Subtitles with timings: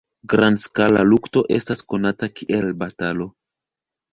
[0.31, 3.29] Grand-skala lukto estas konata kiel batalo.